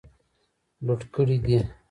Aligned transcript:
لوټ 0.85 1.01
کړي 1.13 1.37
دي. 1.45 1.57